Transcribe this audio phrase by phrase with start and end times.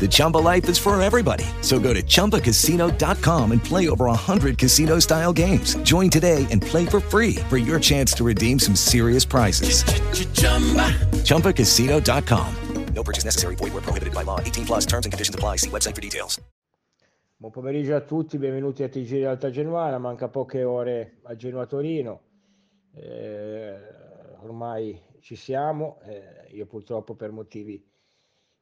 [0.00, 1.44] The Chumba life is for everybody.
[1.60, 5.76] So go to ChumbaCasino.com and play over 100 casino-style games.
[5.84, 9.84] Join today and play for free for your chance to redeem some serious prizes.
[11.22, 12.56] ChumbaCasino.com.
[12.94, 13.56] No purchase necessary.
[13.56, 14.38] Void were prohibited by law.
[14.40, 15.56] 18 plus terms and conditions apply.
[15.56, 16.40] See website for details.
[17.42, 21.66] Buon pomeriggio a tutti, benvenuti a TG di Alta Genuana, manca poche ore a Genoa
[21.66, 22.20] Torino,
[22.94, 23.76] eh,
[24.42, 27.84] ormai ci siamo, eh, io purtroppo per motivi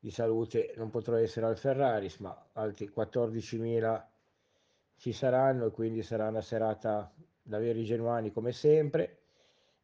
[0.01, 4.07] di salute non potrò essere al Ferraris, ma altri 14.000
[4.97, 9.19] ci saranno e quindi sarà una serata da veri genuani come sempre.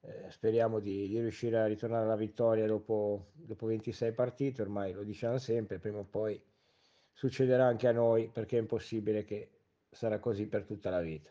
[0.00, 5.02] Eh, speriamo di, di, riuscire a ritornare alla vittoria dopo, dopo 26 partite, ormai lo
[5.02, 6.40] diciamo sempre, prima o poi
[7.12, 9.50] succederà anche a noi perché è impossibile che
[9.90, 11.30] sarà così per tutta la vita.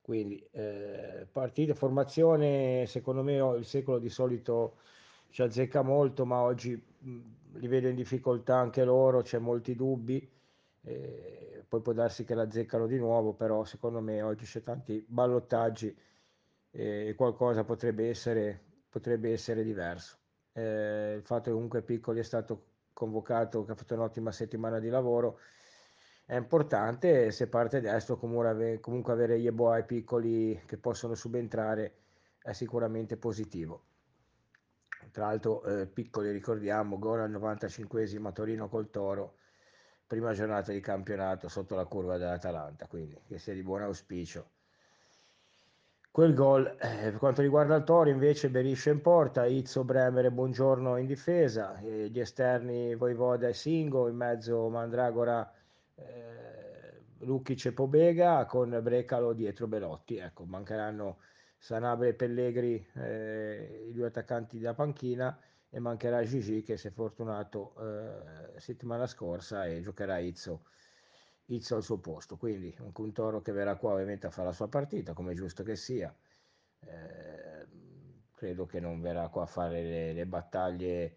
[0.00, 4.78] Quindi eh, partita, formazione, secondo me il secolo di solito
[5.30, 6.80] ci azzecca molto, ma oggi
[7.52, 10.28] li vedo in difficoltà anche loro, c'è molti dubbi,
[10.82, 15.04] eh, poi può darsi che la azzeccano di nuovo, però secondo me oggi c'è tanti
[15.06, 15.96] ballottaggi
[16.70, 20.18] e qualcosa potrebbe essere, potrebbe essere diverso.
[20.52, 24.88] Eh, il fatto che comunque Piccoli è stato convocato, che ha fatto un'ottima settimana di
[24.88, 25.38] lavoro,
[26.24, 27.30] è importante.
[27.30, 31.94] Se parte destro, comunque avere Yeboah e Piccoli che possono subentrare
[32.42, 33.82] è sicuramente positivo.
[35.10, 39.36] Tra l'altro, eh, Piccoli, ricordiamo, gol al 95esimo a Torino col Toro,
[40.06, 44.50] prima giornata di campionato sotto la curva dell'Atalanta, quindi che sia di buon auspicio
[46.18, 46.66] quel gol.
[46.80, 51.06] Eh, per quanto riguarda il Toro, invece, Berisce in porta, Izzo, Bremer e Buongiorno in
[51.06, 55.48] difesa, eh, gli esterni Voivoda e Singo, in mezzo Mandragora,
[55.94, 60.16] eh, Lukic e Pobega, con Brecalo dietro Belotti.
[60.16, 61.18] Ecco, mancheranno
[61.58, 65.38] Sanabre e Pellegri, eh, i due attaccanti da panchina,
[65.70, 70.62] e mancherà Gigi che si è fortunato eh, settimana scorsa e giocherà Izzo
[71.50, 74.68] Izzo al suo posto, quindi un Cuntoro che verrà qua ovviamente a fare la sua
[74.68, 76.14] partita, come è giusto che sia.
[76.80, 77.66] Eh,
[78.34, 81.16] credo che non verrà qua a fare le, le battaglie,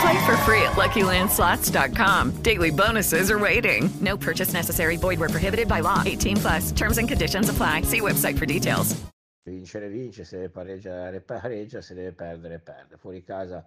[0.00, 2.42] Play for free at LuckyLandSlots.com.
[2.42, 3.90] Daily bonuses are waiting.
[4.00, 4.96] No purchase necessary.
[4.96, 6.02] Void were prohibited by law.
[6.06, 6.72] 18 plus.
[6.72, 7.82] Terms and conditions apply.
[7.82, 8.96] See website for details.
[9.42, 12.96] Vincere vince, se deve pareggiare pareggia, se deve perdere perde.
[12.96, 13.66] Fuori casa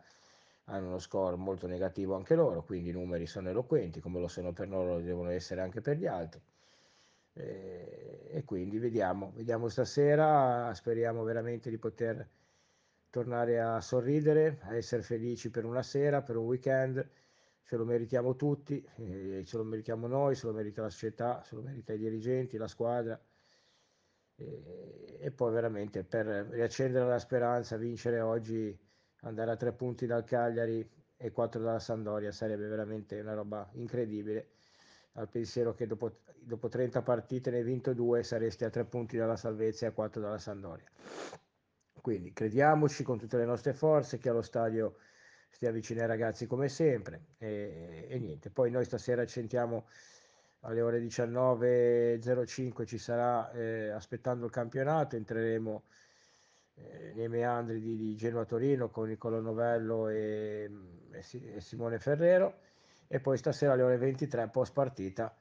[0.66, 4.54] hanno uno score molto negativo anche loro, quindi i numeri sono eloquenti, come lo sono
[4.54, 6.42] per loro, devono essere anche per gli altri.
[7.34, 12.26] E, e quindi vediamo, vediamo stasera, speriamo veramente di poter
[13.14, 17.08] tornare a sorridere, a essere felici per una sera, per un weekend,
[17.62, 21.54] ce lo meritiamo tutti, eh, ce lo meritiamo noi, se lo merita la società, se
[21.54, 23.22] lo merita i dirigenti, la squadra.
[24.34, 28.76] E, e poi veramente per riaccendere la speranza, vincere oggi,
[29.22, 34.54] andare a tre punti dal Cagliari e quattro dalla Sandoria sarebbe veramente una roba incredibile.
[35.14, 39.18] Al pensiero che dopo, dopo 30 partite ne hai vinto due saresti a tre punti
[39.18, 40.90] dalla salvezza e a quattro dalla Sandoria.
[42.04, 44.98] Quindi crediamoci con tutte le nostre forze che allo stadio
[45.48, 48.50] stia vicino ai ragazzi come sempre e, e niente.
[48.50, 49.88] Poi noi stasera sentiamo
[50.64, 55.84] alle ore 19.05 ci sarà eh, aspettando il campionato, entreremo
[56.74, 60.70] eh, nei meandri di, di Genoa Torino con Niccolo Novello e,
[61.10, 61.24] e,
[61.56, 62.60] e, Simone Ferrero
[63.08, 65.34] e poi stasera alle ore 23 post partita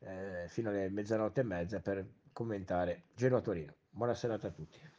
[0.00, 3.72] eh, fino alle mezzanotte e mezza per commentare Genoa Torino.
[3.88, 4.98] Buona serata a tutti.